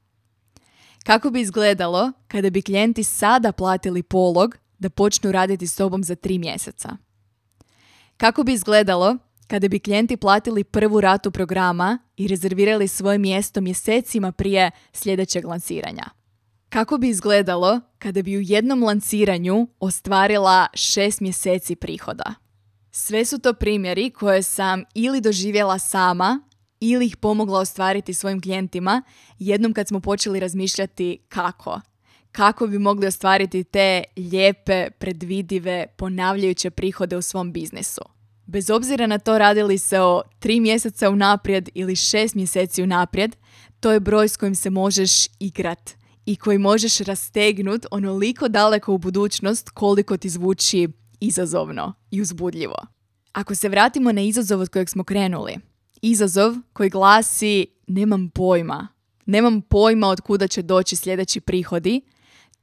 Kako 1.04 1.30
bi 1.30 1.42
izgledalo 1.42 2.12
kada 2.28 2.50
bi 2.50 2.62
klijenti 2.62 3.04
sada 3.04 3.52
platili 3.52 4.04
polog 4.04 4.58
da 4.80 4.90
počnu 4.90 5.32
raditi 5.32 5.68
s 5.68 5.76
tobom 5.76 6.04
za 6.04 6.16
tri 6.16 6.40
mjeseca? 6.40 6.98
Kako 8.18 8.44
bi 8.44 8.54
izgledalo 8.54 9.18
kada 9.48 9.68
bi 9.68 9.80
klijenti 9.80 10.18
platili 10.18 10.64
prvu 10.64 11.02
ratu 11.02 11.32
programa 11.32 12.00
i 12.18 12.28
rezervirali 12.28 12.88
svoje 12.88 13.18
mjesto 13.18 13.62
mjesecima 13.62 14.32
prije 14.32 14.72
sljedećeg 14.94 15.46
lansiranja? 15.46 16.06
Kako 16.76 16.98
bi 16.98 17.10
izgledalo 17.10 17.82
kada 18.00 18.22
bi 18.22 18.38
u 18.38 18.42
jednom 18.42 18.84
lanciranju 18.84 19.68
ostvarila 19.80 20.68
šest 20.74 21.22
mjeseci 21.22 21.76
prihoda? 21.76 22.34
Sve 22.92 23.26
su 23.26 23.40
to 23.40 23.54
primjeri 23.54 24.10
koje 24.10 24.44
sam 24.44 24.84
ili 24.94 25.22
doživjela 25.22 25.80
sama 25.80 26.42
ili 26.80 27.06
ih 27.06 27.18
pomogla 27.18 27.60
ostvariti 27.60 28.14
svojim 28.14 28.42
klijentima 28.42 29.02
jednom 29.40 29.74
kad 29.74 29.88
smo 29.88 30.00
počeli 30.00 30.40
razmišljati 30.40 31.18
kako. 31.30 31.82
Kako 32.32 32.68
bi 32.68 32.80
mogli 32.80 33.08
ostvariti 33.08 33.64
te 33.64 34.04
lijepe, 34.18 34.90
predvidive, 34.90 35.88
ponavljajuće 35.98 36.70
prihode 36.70 37.18
u 37.18 37.22
svom 37.22 37.54
biznisu. 37.54 38.02
Bez 38.46 38.70
obzira 38.70 39.08
na 39.08 39.20
to 39.20 39.38
radili 39.38 39.78
se 39.78 40.00
o 40.00 40.22
tri 40.40 40.60
mjeseca 40.60 41.10
unaprijed 41.10 41.70
ili 41.74 41.96
šest 41.96 42.36
mjeseci 42.36 42.84
unaprijed, 42.84 43.36
to 43.80 43.92
je 43.92 44.00
broj 44.00 44.28
s 44.28 44.38
kojim 44.38 44.56
se 44.56 44.70
možeš 44.70 45.28
igrat 45.40 46.05
i 46.26 46.36
koji 46.36 46.58
možeš 46.58 47.00
rastegnut 47.00 47.86
onoliko 47.92 48.48
daleko 48.48 48.94
u 48.94 48.98
budućnost 48.98 49.70
koliko 49.70 50.18
ti 50.18 50.30
zvuči 50.30 50.88
izazovno 51.20 51.94
i 52.12 52.22
uzbudljivo. 52.22 52.78
Ako 53.32 53.56
se 53.56 53.70
vratimo 53.70 54.12
na 54.12 54.22
izazov 54.22 54.62
od 54.62 54.70
kojeg 54.70 54.90
smo 54.90 55.04
krenuli, 55.04 55.56
izazov 56.02 56.56
koji 56.74 56.90
glasi 56.90 57.68
nemam 57.88 58.30
pojma, 58.30 58.88
nemam 59.26 59.62
pojma 59.62 60.08
od 60.08 60.22
kuda 60.22 60.48
će 60.48 60.62
doći 60.62 60.96
sljedeći 60.96 61.42
prihodi, 61.42 62.02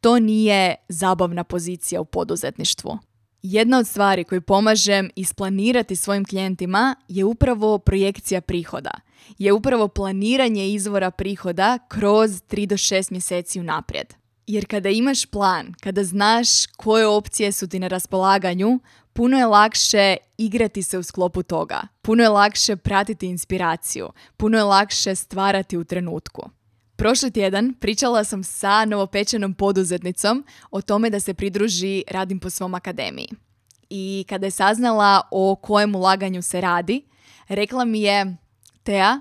to 0.01 0.19
nije 0.19 0.75
zabavna 0.89 1.45
pozicija 1.45 2.01
u 2.01 2.05
poduzetništvu. 2.05 2.99
Jedna 3.43 3.79
od 3.79 3.87
stvari 3.87 4.25
koju 4.25 4.43
pomažem 4.43 5.11
isplanirati 5.17 5.97
svojim 5.97 6.25
klijentima 6.25 6.97
je 7.09 7.25
upravo 7.25 7.79
projekcija 7.79 8.41
prihoda. 8.41 8.91
Je 9.39 9.53
upravo 9.53 9.89
planiranje 9.89 10.69
izvora 10.69 11.11
prihoda 11.11 11.79
kroz 11.89 12.31
3 12.31 12.67
do 12.67 12.77
6 12.77 13.13
mjeseci 13.13 13.61
unaprijed. 13.61 14.15
Jer 14.47 14.67
kada 14.67 14.89
imaš 14.89 15.27
plan, 15.27 15.75
kada 15.81 16.05
znaš 16.05 16.67
koje 16.67 17.07
opcije 17.07 17.53
su 17.53 17.69
ti 17.69 17.79
na 17.79 17.89
raspolaganju, 17.89 18.81
puno 19.13 19.39
je 19.39 19.47
lakše 19.47 20.17
igrati 20.39 20.83
se 20.83 20.99
u 20.99 21.03
sklopu 21.03 21.43
toga. 21.43 21.83
Puno 22.03 22.23
je 22.23 22.29
lakše 22.29 22.77
pratiti 22.77 23.27
inspiraciju. 23.27 24.09
Puno 24.37 24.59
je 24.59 24.65
lakše 24.65 25.15
stvarati 25.15 25.77
u 25.77 25.85
trenutku. 25.85 26.51
Prošli 26.97 27.31
tjedan 27.31 27.75
pričala 27.81 28.25
sam 28.25 28.45
sa 28.45 28.85
novopečenom 28.85 29.55
poduzetnicom 29.55 30.45
o 30.71 30.83
tome 30.83 31.11
da 31.11 31.21
se 31.21 31.35
pridruži 31.35 32.05
Radim 32.11 32.39
po 32.39 32.51
svom 32.51 32.75
akademiji. 32.75 33.29
I 33.91 34.25
kada 34.29 34.47
je 34.47 34.51
saznala 34.51 35.23
o 35.31 35.57
kojem 35.57 35.95
ulaganju 35.95 36.43
se 36.43 36.61
radi, 36.61 37.03
rekla 37.49 37.85
mi 37.85 38.01
je 38.01 38.37
Tea, 38.83 39.21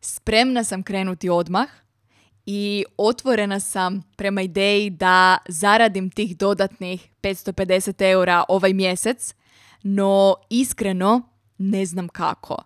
spremna 0.00 0.64
sam 0.64 0.82
krenuti 0.82 1.28
odmah 1.28 1.68
i 2.46 2.84
otvorena 2.96 3.60
sam 3.60 4.02
prema 4.16 4.42
ideji 4.42 4.90
da 4.90 5.38
zaradim 5.48 6.10
tih 6.10 6.36
dodatnih 6.36 7.08
550 7.22 8.10
eura 8.10 8.44
ovaj 8.48 8.72
mjesec, 8.72 9.34
no 9.82 10.34
iskreno 10.50 11.22
ne 11.58 11.86
znam 11.86 12.08
kako. 12.08 12.56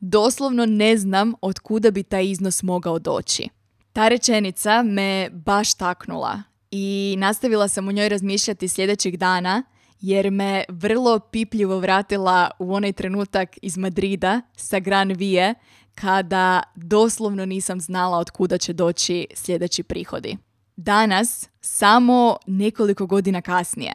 Doslovno 0.00 0.66
ne 0.66 0.96
znam 0.96 1.34
od 1.40 1.58
kuda 1.58 1.90
bi 1.90 2.02
taj 2.02 2.26
iznos 2.26 2.62
mogao 2.62 2.98
doći. 2.98 3.48
Ta 3.92 4.08
rečenica 4.08 4.82
me 4.82 5.30
baš 5.30 5.74
taknula 5.74 6.42
i 6.70 7.14
nastavila 7.18 7.68
sam 7.68 7.88
u 7.88 7.92
njoj 7.92 8.08
razmišljati 8.08 8.68
sljedećeg 8.68 9.16
dana 9.16 9.62
jer 10.02 10.30
me 10.30 10.64
vrlo 10.68 11.18
pipljivo 11.18 11.78
vratila 11.78 12.50
u 12.58 12.74
onaj 12.74 12.92
trenutak 12.92 13.58
iz 13.62 13.76
Madrida 13.76 14.40
sa 14.56 14.78
Gran 14.78 15.12
Vie 15.12 15.54
kada 15.94 16.62
doslovno 16.74 17.46
nisam 17.46 17.80
znala 17.80 18.18
od 18.18 18.30
kuda 18.30 18.58
će 18.58 18.72
doći 18.72 19.26
sljedeći 19.34 19.82
prihodi. 19.82 20.36
Danas, 20.76 21.48
samo 21.60 22.36
nekoliko 22.46 23.06
godina 23.06 23.42
kasnije, 23.42 23.94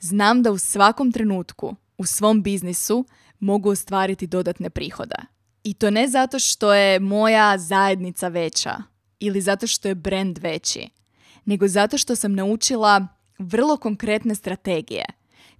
znam 0.00 0.42
da 0.42 0.50
u 0.50 0.58
svakom 0.58 1.12
trenutku 1.12 1.76
u 1.98 2.06
svom 2.06 2.42
biznisu 2.42 3.04
mogu 3.38 3.70
ostvariti 3.70 4.26
dodatne 4.26 4.70
prihode. 4.70 5.16
I 5.64 5.74
to 5.74 5.90
ne 5.90 6.08
zato 6.08 6.38
što 6.38 6.74
je 6.74 7.00
moja 7.00 7.58
zajednica 7.58 8.28
veća 8.28 8.76
ili 9.20 9.40
zato 9.40 9.66
što 9.66 9.88
je 9.88 9.94
brand 9.94 10.38
veći, 10.38 10.88
nego 11.44 11.68
zato 11.68 11.98
što 11.98 12.16
sam 12.16 12.34
naučila 12.34 13.06
vrlo 13.38 13.76
konkretne 13.76 14.34
strategije 14.34 15.04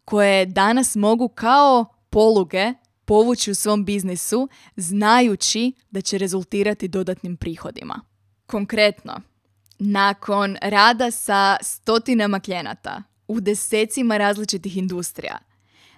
koje 0.07 0.47
danas 0.47 0.97
mogu 0.97 1.29
kao 1.29 1.85
poluge 2.11 2.73
povući 3.05 3.51
u 3.51 3.55
svom 3.55 3.85
biznisu 3.85 4.49
znajući 4.77 5.73
da 5.91 6.01
će 6.01 6.19
rezultirati 6.19 6.89
dodatnim 6.89 7.37
prihodima. 7.37 8.01
Konkretno, 8.47 9.21
nakon 9.79 10.57
rada 10.63 11.11
sa 11.11 11.57
stotinama 11.63 12.41
klijenata 12.41 13.03
u 13.29 13.41
desecima 13.41 14.17
različitih 14.17 14.77
industrija, 14.77 15.39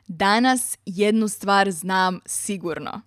danas 0.06 0.78
jednu 0.86 1.28
stvar 1.28 1.70
znam 1.70 2.20
sigurno. 2.26 3.00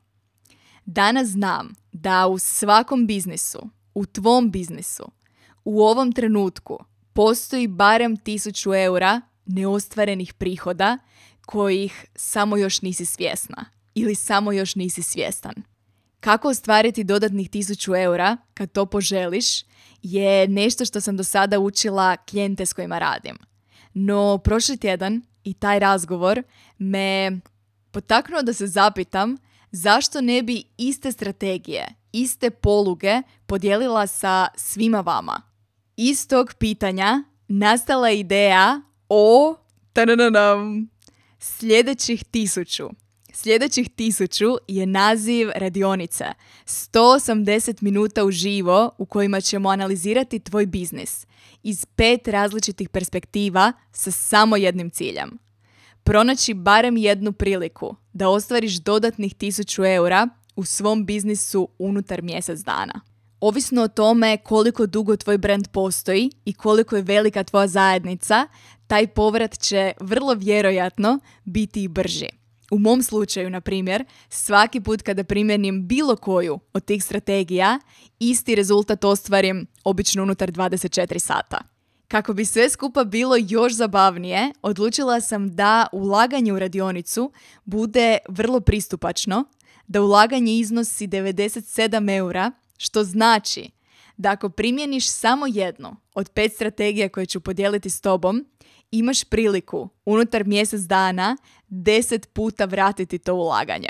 Danas 0.86 1.28
znam 1.28 1.74
da 1.92 2.28
u 2.28 2.38
svakom 2.40 3.08
biznisu, 3.08 3.70
u 3.94 4.06
tvom 4.06 4.52
biznisu, 4.52 5.12
u 5.64 5.82
ovom 5.82 6.12
trenutku 6.12 6.78
postoji 7.14 7.68
barem 7.68 8.18
tisuću 8.18 8.74
eura 8.74 9.22
neostvarenih 9.46 10.34
prihoda 10.34 10.98
kojih 11.46 12.06
samo 12.16 12.58
još 12.58 12.82
nisi 12.82 13.06
svjesna 13.06 13.66
ili 13.96 14.16
samo 14.16 14.52
još 14.52 14.76
nisi 14.76 15.02
svjestan. 15.02 15.54
Kako 16.20 16.50
ostvariti 16.50 17.04
dodatnih 17.04 17.50
tisuću 17.50 17.96
eura 17.96 18.38
kad 18.54 18.72
to 18.72 18.86
poželiš 18.86 19.64
je 20.02 20.48
nešto 20.48 20.86
što 20.86 21.02
sam 21.02 21.18
do 21.18 21.24
sada 21.24 21.60
učila 21.60 22.18
klijente 22.18 22.66
s 22.66 22.74
kojima 22.74 23.00
radim. 23.00 23.38
No 23.94 24.38
prošli 24.38 24.78
tjedan 24.78 25.22
i 25.44 25.54
taj 25.54 25.80
razgovor 25.80 26.44
me 26.78 27.40
potaknuo 27.92 28.42
da 28.42 28.54
se 28.54 28.68
zapitam 28.68 29.38
zašto 29.72 30.22
ne 30.22 30.44
bi 30.44 30.64
iste 30.78 31.12
strategije, 31.12 31.88
iste 32.12 32.50
poluge 32.50 33.22
podijelila 33.46 34.08
sa 34.08 34.48
svima 34.56 35.02
vama. 35.02 35.42
Iz 35.98 36.28
tog 36.28 36.54
pitanja 36.60 37.24
nastala 37.48 38.12
ideja 38.12 38.82
o 39.14 39.56
sljedećih 41.40 42.24
tisuću. 42.24 42.90
Sljedećih 43.34 43.90
tisuću 43.90 44.46
je 44.68 44.86
naziv 44.86 45.50
radionice. 45.56 46.26
180 46.66 47.82
minuta 47.82 48.26
uživo 48.26 48.92
u 48.98 49.06
kojima 49.06 49.42
ćemo 49.42 49.70
analizirati 49.70 50.40
tvoj 50.40 50.66
biznis 50.66 51.28
iz 51.64 51.86
pet 51.86 52.28
različitih 52.28 52.90
perspektiva 52.90 53.74
sa 53.92 54.12
samo 54.12 54.58
jednim 54.58 54.90
ciljem. 54.90 55.38
Pronaći 56.04 56.54
barem 56.54 56.98
jednu 56.98 57.32
priliku 57.32 57.96
da 58.14 58.30
ostvariš 58.30 58.76
dodatnih 58.76 59.36
tisuću 59.36 59.86
eura 59.86 60.30
u 60.56 60.66
svom 60.66 61.06
biznisu 61.06 61.70
unutar 61.80 62.22
mjesec 62.22 62.60
dana. 62.60 63.11
Ovisno 63.42 63.82
o 63.82 63.88
tome 63.88 64.38
koliko 64.38 64.86
dugo 64.86 65.16
tvoj 65.18 65.38
brand 65.38 65.68
postoji 65.68 66.30
i 66.46 66.54
koliko 66.54 66.96
je 66.96 67.02
velika 67.02 67.44
tvoja 67.44 67.68
zajednica, 67.68 68.48
taj 68.88 69.08
povrat 69.08 69.60
će 69.60 69.94
vrlo 70.00 70.34
vjerojatno 70.34 71.20
biti 71.44 71.84
i 71.84 71.88
brži. 71.88 72.28
U 72.72 72.80
mom 72.80 73.04
slučaju, 73.04 73.50
na 73.50 73.62
primjer, 73.62 74.06
svaki 74.30 74.82
put 74.82 75.02
kada 75.02 75.24
primjenim 75.24 75.88
bilo 75.88 76.16
koju 76.16 76.60
od 76.74 76.86
tih 76.86 77.04
strategija, 77.04 77.80
isti 78.20 78.56
rezultat 78.56 79.04
ostvarim 79.04 79.68
obično 79.84 80.24
unutar 80.24 80.52
24 80.52 81.20
sata. 81.20 81.62
Kako 82.08 82.34
bi 82.34 82.46
sve 82.46 82.70
skupa 82.70 83.04
bilo 83.04 83.36
još 83.40 83.74
zabavnije, 83.74 84.52
odlučila 84.62 85.22
sam 85.22 85.56
da 85.56 85.88
ulaganje 85.92 86.54
u 86.54 86.60
radionicu 86.60 87.32
bude 87.66 88.18
vrlo 88.30 88.60
pristupačno, 88.60 89.46
da 89.88 90.02
ulaganje 90.02 90.54
iznosi 90.54 91.08
97 91.08 92.18
eura, 92.18 92.52
što 92.82 93.04
znači 93.04 93.70
da 94.18 94.32
ako 94.32 94.50
primjeniš 94.50 95.10
samo 95.10 95.48
jednu 95.48 95.96
od 96.14 96.30
pet 96.30 96.54
strategija 96.54 97.10
koje 97.10 97.26
ću 97.26 97.40
podijeliti 97.40 97.90
s 97.90 98.02
tobom, 98.02 98.46
imaš 98.92 99.24
priliku 99.24 99.90
unutar 100.06 100.46
mjesec 100.46 100.82
dana 100.82 101.38
deset 101.68 102.34
puta 102.34 102.66
vratiti 102.66 103.20
to 103.20 103.34
ulaganje. 103.34 103.90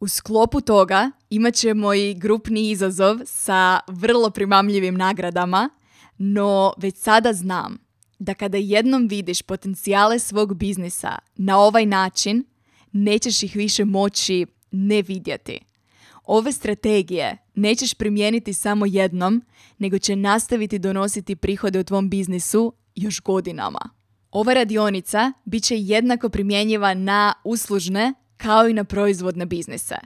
U 0.00 0.08
sklopu 0.08 0.60
toga 0.60 1.10
imat 1.30 1.54
ćemo 1.54 1.94
i 1.94 2.14
grupni 2.14 2.70
izazov 2.70 3.18
sa 3.24 3.80
vrlo 3.88 4.30
primamljivim 4.30 4.94
nagradama, 4.94 5.70
no 6.18 6.72
već 6.78 6.96
sada 6.96 7.32
znam 7.32 7.78
da 8.18 8.34
kada 8.34 8.58
jednom 8.58 9.08
vidiš 9.08 9.42
potencijale 9.42 10.18
svog 10.18 10.54
biznisa 10.54 11.18
na 11.34 11.58
ovaj 11.58 11.86
način, 11.86 12.44
nećeš 12.92 13.42
ih 13.42 13.56
više 13.56 13.84
moći 13.84 14.46
ne 14.70 15.02
vidjeti. 15.02 15.60
Ove 16.26 16.52
strategije 16.52 17.38
nećeš 17.54 17.94
primijeniti 17.94 18.54
samo 18.54 18.86
jednom, 18.86 19.42
nego 19.78 19.98
će 19.98 20.16
nastaviti 20.16 20.78
donositi 20.78 21.36
prihode 21.36 21.80
u 21.80 21.84
tvom 21.84 22.10
biznisu 22.10 22.72
još 22.94 23.22
godinama. 23.22 23.90
Ova 24.30 24.54
radionica 24.54 25.32
bit 25.44 25.64
će 25.64 25.76
jednako 25.78 26.28
primjenjiva 26.28 26.94
na 26.94 27.34
uslužne 27.44 28.14
kao 28.36 28.68
i 28.68 28.72
na 28.72 28.84
proizvodne 28.84 29.46
biznise. 29.46 29.96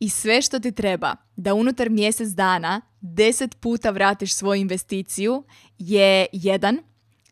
I 0.00 0.08
sve 0.08 0.42
što 0.42 0.60
ti 0.60 0.72
treba 0.72 1.16
da 1.36 1.54
unutar 1.54 1.90
mjesec 1.90 2.28
dana 2.28 2.80
deset 3.00 3.60
puta 3.60 3.90
vratiš 3.90 4.34
svoju 4.34 4.60
investiciju 4.60 5.44
je 5.78 6.26
jedan, 6.32 6.78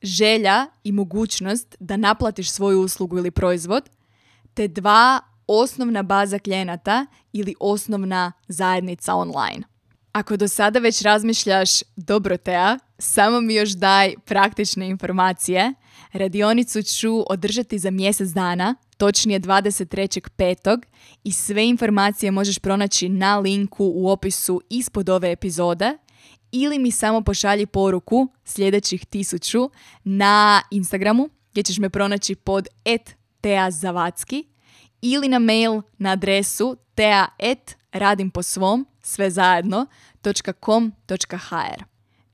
želja 0.02 0.66
i 0.84 0.92
mogućnost 0.92 1.76
da 1.80 1.96
naplatiš 1.96 2.50
svoju 2.50 2.80
uslugu 2.80 3.18
ili 3.18 3.30
proizvod, 3.30 3.90
te 4.54 4.68
dva, 4.68 5.20
osnovna 5.46 6.02
baza 6.02 6.38
klijenata 6.38 7.06
ili 7.32 7.54
osnovna 7.60 8.32
zajednica 8.48 9.14
online. 9.14 9.62
Ako 10.12 10.36
do 10.36 10.48
sada 10.48 10.78
već 10.78 11.02
razmišljaš, 11.02 11.70
dobro 11.96 12.36
Tea, 12.36 12.78
samo 12.98 13.40
mi 13.40 13.54
još 13.54 13.70
daj 13.70 14.14
praktične 14.24 14.88
informacije. 14.88 15.74
Radionicu 16.12 16.82
ću 16.82 17.32
održati 17.32 17.78
za 17.78 17.90
mjesec 17.90 18.28
dana, 18.28 18.74
točnije 18.96 19.40
23.5. 19.40 20.82
i 21.24 21.32
sve 21.32 21.68
informacije 21.68 22.30
možeš 22.30 22.58
pronaći 22.58 23.08
na 23.08 23.38
linku 23.38 23.92
u 23.94 24.08
opisu 24.08 24.62
ispod 24.70 25.08
ove 25.08 25.32
epizode 25.32 25.98
ili 26.52 26.78
mi 26.78 26.90
samo 26.90 27.20
pošalji 27.20 27.66
poruku 27.66 28.28
sljedećih 28.44 29.06
tisuću 29.06 29.70
na 30.04 30.62
Instagramu 30.70 31.28
gdje 31.50 31.62
ćeš 31.62 31.78
me 31.78 31.90
pronaći 31.90 32.34
pod 32.34 32.68
@teazavatski 33.40 34.51
ili 35.02 35.28
na 35.28 35.38
mail 35.38 35.82
na 35.98 36.10
adresu 36.10 36.76
tea@radimposvom 36.94 38.86
sve 39.02 39.30
zajedno. 39.30 39.86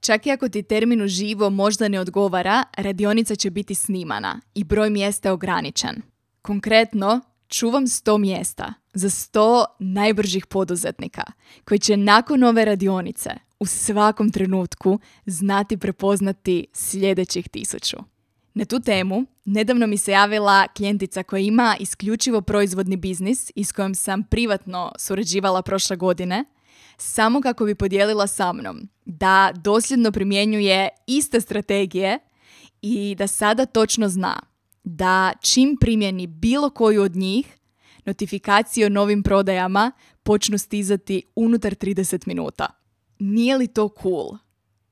Čak 0.01 0.27
i 0.27 0.31
ako 0.31 0.49
ti 0.49 0.63
termin 0.63 1.03
uživo 1.03 1.51
možda 1.51 1.89
ne 1.89 2.01
odgovara, 2.01 2.65
radionica 2.77 3.35
će 3.35 3.51
biti 3.51 3.75
snimana 3.75 4.41
i 4.55 4.65
broj 4.65 4.91
mjesta 4.91 5.29
je 5.29 5.33
ograničen. 5.33 6.03
Konkretno, 6.43 7.21
čuvam 7.49 7.87
100 7.87 8.19
mjesta 8.19 8.75
za 8.95 9.09
100 9.09 9.65
najbržih 9.79 10.47
poduzetnika 10.47 11.23
koji 11.65 11.79
će 11.79 11.97
nakon 11.97 12.43
ove 12.43 12.65
radionice 12.65 13.31
u 13.61 13.67
svakom 13.67 14.31
trenutku 14.31 14.99
znati 15.27 15.77
prepoznati 15.77 16.67
sljedećih 16.73 17.49
tisuću. 17.49 17.97
Na 18.59 18.65
tu 18.65 18.81
temu 18.81 19.25
nedavno 19.45 19.87
mi 19.87 19.99
se 19.99 20.13
javila 20.13 20.69
klijentica 20.69 21.23
koja 21.23 21.41
ima 21.41 21.77
isključivo 21.81 22.41
proizvodni 22.41 22.97
biznis 22.97 23.53
i 23.55 23.65
s 23.65 23.73
kojom 23.73 23.95
sam 23.95 24.23
privatno 24.23 24.93
surađivala 24.99 25.63
prošle 25.63 25.97
godine, 25.97 26.45
samo 26.97 27.41
kako 27.41 27.65
bi 27.65 27.75
podijelila 27.75 28.27
sa 28.27 28.53
mnom 28.53 28.89
da 29.05 29.53
dosljedno 29.55 30.13
primjenjuje 30.13 30.89
iste 31.07 31.41
strategije 31.41 32.19
i 32.83 33.15
da 33.19 33.27
sada 33.27 33.67
točno 33.67 34.09
zna 34.09 34.41
da 34.85 35.33
čim 35.41 35.77
primjeni 35.81 36.27
bilo 36.27 36.71
koju 36.71 37.03
od 37.03 37.17
njih, 37.17 37.47
notifikacije 38.05 38.87
o 38.87 38.91
novim 38.91 39.23
prodajama 39.23 39.93
počnu 40.23 40.59
stizati 40.59 41.23
unutar 41.37 41.75
30 41.75 42.27
minuta. 42.27 42.67
Nije 43.19 43.57
li 43.57 43.67
to 43.67 43.89
cool? 44.03 44.48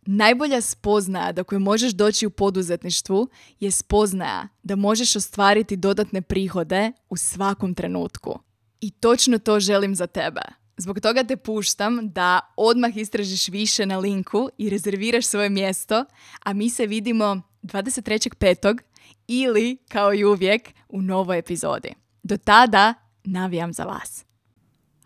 Najbolja 0.07 0.61
spoznaja 0.61 1.33
do 1.33 1.45
koje 1.45 1.59
možeš 1.59 1.93
doći 1.93 2.27
u 2.27 2.31
poduzetništvu 2.31 3.29
je 3.61 3.71
spoznaja 3.71 4.49
da 4.63 4.77
možeš 4.77 5.17
ostvariti 5.17 5.77
dodatne 5.77 6.23
prihode 6.23 6.93
u 7.09 7.17
svakom 7.17 7.75
trenutku. 7.75 8.39
I 8.81 8.91
točno 8.91 9.39
to 9.39 9.61
želim 9.61 9.95
za 9.95 10.07
tebe. 10.07 10.41
Zbog 10.77 11.01
toga 11.01 11.25
te 11.25 11.37
puštam 11.37 12.09
da 12.09 12.41
odmah 12.57 12.97
istražiš 12.97 13.49
više 13.49 13.87
na 13.87 13.99
linku 13.99 14.49
i 14.59 14.71
rezerviraš 14.71 15.27
svoje 15.27 15.51
mjesto, 15.51 16.05
a 16.45 16.53
mi 16.53 16.71
se 16.71 16.87
vidimo 16.87 17.43
23.5. 17.63 18.79
ili, 19.29 19.77
kao 19.89 20.15
i 20.15 20.25
uvijek, 20.25 20.71
u 20.89 21.03
novoj 21.03 21.39
epizodi. 21.39 21.95
Do 22.23 22.37
tada, 22.37 22.95
navijam 23.25 23.73
za 23.73 23.85
vas. 23.85 24.25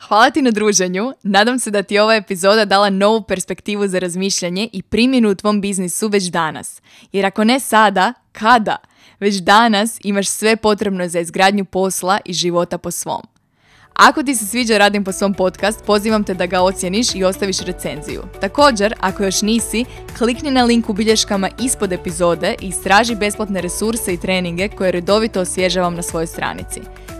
Hvala 0.09 0.31
ti 0.31 0.43
na 0.43 0.51
druženju, 0.51 1.13
nadam 1.23 1.59
se 1.59 1.71
da 1.71 1.83
ti 1.83 1.99
ova 1.99 2.15
epizoda 2.15 2.65
dala 2.65 2.91
novu 2.91 3.23
perspektivu 3.23 3.89
za 3.89 3.99
razmišljanje 3.99 4.69
i 4.73 4.83
primjenu 4.83 5.31
u 5.31 5.35
tvom 5.35 5.61
biznisu 5.61 6.09
već 6.09 6.25
danas. 6.25 6.83
Jer 7.13 7.27
ako 7.27 7.45
ne 7.45 7.61
sada, 7.61 8.15
kada? 8.33 8.77
Već 9.21 9.37
danas 9.37 9.99
imaš 10.05 10.29
sve 10.29 10.57
potrebno 10.57 11.09
za 11.09 11.21
izgradnju 11.21 11.65
posla 11.65 12.19
i 12.25 12.33
života 12.33 12.79
po 12.79 12.91
svom. 12.91 13.23
Ako 13.95 14.23
ti 14.23 14.35
se 14.35 14.47
sviđa 14.47 14.79
Radim 14.79 15.05
po 15.05 15.13
svom 15.13 15.35
podcast, 15.35 15.85
pozivam 15.85 16.25
te 16.25 16.35
da 16.35 16.47
ga 16.47 16.61
ocjeniš 16.61 17.15
i 17.15 17.25
ostaviš 17.25 17.61
recenziju. 17.61 18.23
Također, 18.41 18.95
ako 19.01 19.25
još 19.25 19.43
nisi, 19.43 19.85
klikni 20.19 20.51
na 20.51 20.65
link 20.65 20.89
u 20.89 20.93
bilješkama 20.93 21.49
ispod 21.59 21.93
epizode 21.93 22.55
i 22.61 22.69
istraži 22.69 23.15
besplatne 23.15 23.61
resurse 23.61 24.15
i 24.15 24.21
treninge 24.21 24.69
koje 24.69 24.93
redovito 24.93 25.41
osvježavam 25.41 25.95
na 25.95 26.03
svojoj 26.03 26.27
stranici. 26.27 26.81